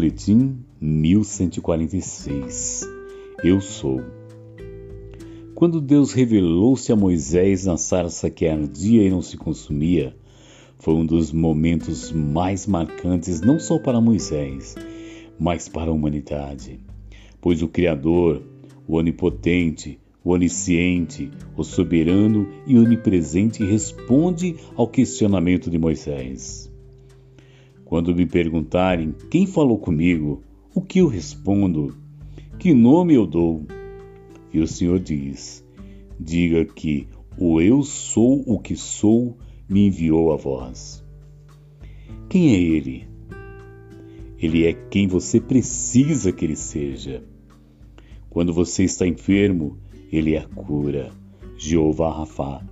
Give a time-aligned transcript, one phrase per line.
[0.00, 2.88] Boletim 1146
[3.44, 4.00] Eu sou.
[5.54, 10.16] Quando Deus revelou-se a Moisés na sarça que ardia e não se consumia,
[10.78, 14.74] foi um dos momentos mais marcantes não só para Moisés,
[15.38, 16.80] mas para a humanidade.
[17.38, 18.42] Pois o Criador,
[18.88, 26.70] o Onipotente, o Onisciente, o Soberano e Onipresente responde ao questionamento de Moisés.
[27.90, 31.96] Quando me perguntarem quem falou comigo, o que eu respondo?
[32.56, 33.66] Que nome eu dou?
[34.54, 35.66] E o Senhor diz:
[36.16, 39.36] Diga que o Eu sou o que sou
[39.68, 41.04] me enviou a vós.
[42.28, 43.08] Quem é Ele?
[44.38, 47.24] Ele é quem você precisa que Ele seja.
[48.28, 49.76] Quando você está enfermo,
[50.12, 51.10] Ele é a cura,
[51.58, 52.64] Jeová Rafá.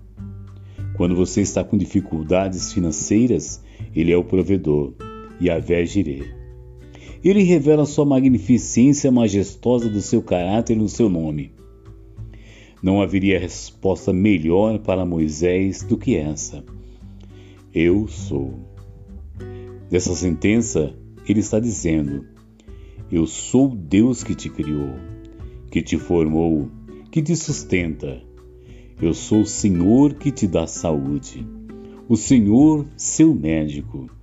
[0.96, 3.60] Quando você está com dificuldades financeiras,
[3.92, 4.94] Ele é o provedor,
[5.40, 6.34] Yahvé Jireh.
[7.22, 11.52] Ele revela sua magnificência majestosa do seu caráter no seu nome.
[12.82, 16.64] Não haveria resposta melhor para Moisés do que essa.
[17.74, 18.54] Eu sou.
[19.90, 20.94] Dessa sentença,
[21.28, 22.24] ele está dizendo:
[23.10, 24.94] Eu sou Deus que te criou,
[25.70, 26.70] que te formou,
[27.10, 28.22] que te sustenta.
[29.00, 31.46] Eu sou o Senhor que te dá saúde,
[32.08, 34.17] o Senhor, seu médico.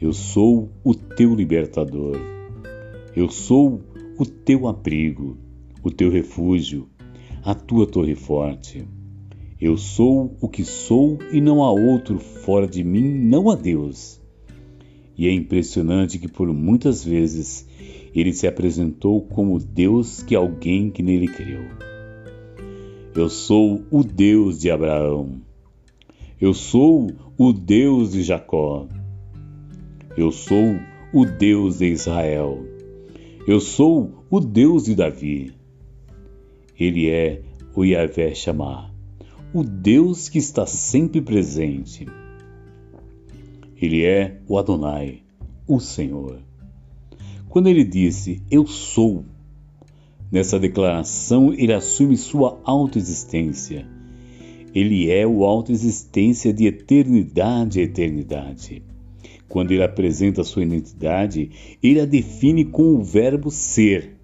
[0.00, 2.16] Eu sou o teu libertador.
[3.16, 3.80] Eu sou
[4.16, 5.36] o teu abrigo,
[5.82, 6.88] o teu refúgio,
[7.42, 8.86] a tua torre forte.
[9.60, 14.20] Eu sou o que sou e não há outro fora de mim, não há Deus.
[15.16, 17.66] E é impressionante que por muitas vezes
[18.14, 21.62] ele se apresentou como Deus que alguém que nele creu.
[23.16, 25.40] Eu sou o Deus de Abraão.
[26.40, 28.86] Eu sou o Deus de Jacó.
[30.16, 30.76] Eu sou
[31.12, 32.64] o Deus de Israel.
[33.46, 35.52] Eu sou o Deus de Davi.
[36.78, 37.42] Ele é
[37.74, 38.90] o Yahvé Shammah,
[39.52, 42.06] o Deus que está sempre presente.
[43.80, 45.22] Ele é o Adonai,
[45.66, 46.40] o Senhor.
[47.48, 49.24] Quando ele disse Eu sou,
[50.32, 53.86] nessa declaração ele assume sua autoexistência.
[54.74, 58.82] Ele é o autoexistência de eternidade a eternidade.
[59.48, 61.50] Quando ele apresenta sua identidade,
[61.82, 64.16] ele a define com o verbo ser.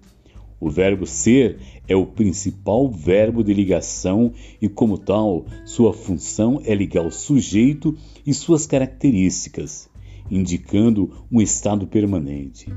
[0.59, 4.31] O verbo ser é o principal verbo de ligação
[4.61, 9.89] e, como tal, sua função é ligar o sujeito e suas características,
[10.29, 12.67] indicando um estado permanente.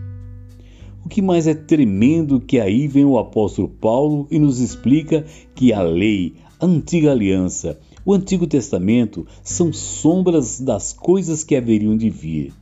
[1.05, 5.73] O que mais é tremendo que aí vem o apóstolo Paulo e nos explica que
[5.73, 12.09] a lei, a antiga aliança o Antigo Testamento são sombras das coisas que haveriam de
[12.09, 12.55] vir,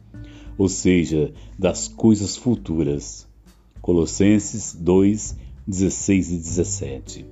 [0.58, 3.28] ou seja, das coisas futuras.
[3.80, 7.26] Colossenses 2, 16 e 17.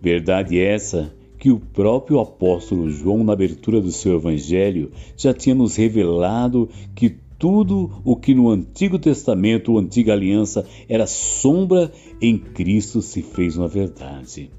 [0.00, 5.74] Verdade essa que o próprio apóstolo João, na abertura do seu evangelho, já tinha nos
[5.74, 13.02] revelado que tudo o que no Antigo Testamento, a Antiga Aliança, era sombra, em Cristo
[13.02, 14.52] se fez uma verdade.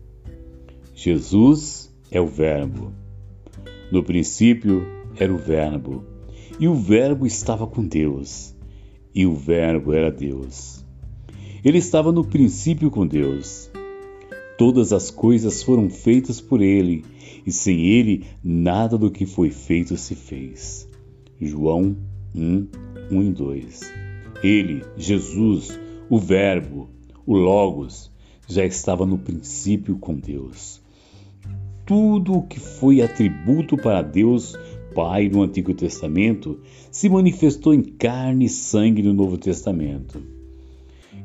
[0.93, 2.93] Jesus é o Verbo.
[3.91, 4.85] No princípio
[5.17, 6.03] era o Verbo,
[6.59, 8.55] e o Verbo estava com Deus,
[9.15, 10.85] e o Verbo era Deus.
[11.65, 13.71] Ele estava no princípio com Deus.
[14.59, 17.03] Todas as coisas foram feitas por ele,
[17.47, 20.87] e sem ele nada do que foi feito se fez.
[21.41, 21.97] João
[22.35, 22.67] 1,
[23.11, 23.93] 1 e 2.
[24.43, 26.91] Ele, Jesus, o Verbo,
[27.25, 28.11] o Logos,
[28.47, 30.82] já estava no princípio com Deus
[31.85, 34.55] tudo o que foi atributo para Deus
[34.93, 36.59] Pai no Antigo Testamento
[36.91, 40.21] se manifestou em carne e sangue no Novo Testamento.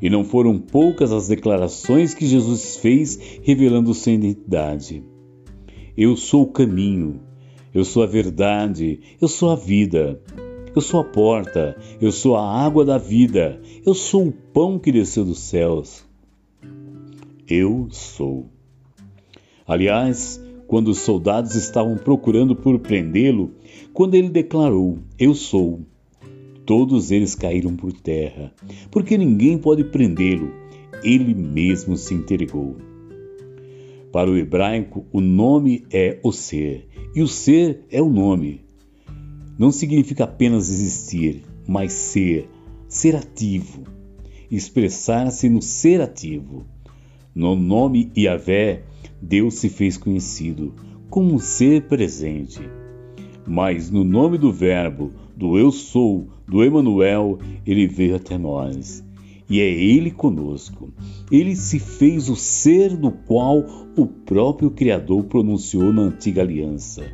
[0.01, 5.03] E não foram poucas as declarações que Jesus fez revelando sua identidade.
[5.97, 7.21] Eu sou o caminho,
[7.75, 10.21] eu sou a verdade, eu sou a vida,
[10.75, 14.93] eu sou a porta, eu sou a água da vida, eu sou o pão que
[14.93, 16.05] desceu dos céus.
[17.49, 18.47] Eu sou.
[19.67, 23.51] Aliás, quando os soldados estavam procurando por prendê-lo,
[23.93, 25.81] quando ele declarou: Eu sou.
[26.65, 28.53] Todos eles caíram por terra,
[28.91, 30.53] porque ninguém pode prendê-lo,
[31.03, 32.77] ele mesmo se entregou.
[34.13, 36.87] Para o hebraico, o nome é o ser,
[37.17, 38.61] e o ser é o nome.
[39.59, 42.51] Não significa apenas existir, mas ser,
[42.87, 43.85] ser ativo,
[44.51, 46.67] expressar-se no ser ativo.
[47.35, 48.83] No nome Yahvé,
[49.21, 50.75] Deus se fez conhecido
[51.11, 52.61] como um ser presente.
[53.47, 59.05] Mas no nome do Verbo, do Eu Sou, do Emanuel, ele veio até nós.
[59.49, 60.93] E é Ele conosco.
[61.33, 63.65] Ele se fez o ser do qual
[63.97, 67.07] o próprio Criador pronunciou na antiga aliança.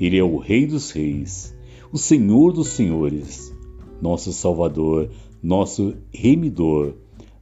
[0.00, 1.54] Ele é o Rei dos Reis,
[1.92, 3.54] o Senhor dos Senhores,
[4.00, 5.10] nosso Salvador,
[5.42, 6.94] nosso Remidor,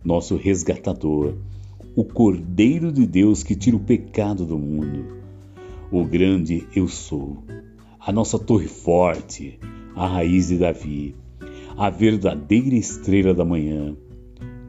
[0.05, 1.35] nosso Resgatador,
[1.95, 5.05] o Cordeiro de Deus que tira o pecado do mundo,
[5.91, 7.43] o grande Eu Sou,
[7.99, 9.59] a nossa torre forte,
[9.97, 11.17] a raiz de Davi,
[11.77, 13.97] a verdadeira estrela da manhã,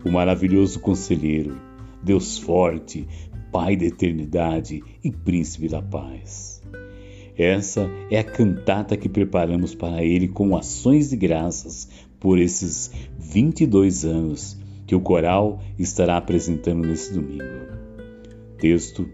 [0.04, 1.56] o maravilhoso conselheiro,
[2.02, 3.08] Deus forte,
[3.52, 6.62] Pai da eternidade e Príncipe da paz.
[7.38, 11.90] Essa é a cantata que preparamos para Ele com ações de graças
[12.20, 14.61] por esses 22 anos
[14.92, 17.46] que o coral estará apresentando nesse domingo.
[18.58, 19.08] Texto: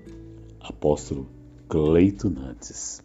[0.59, 1.27] Apóstolo
[1.69, 3.03] Cleito Nantes.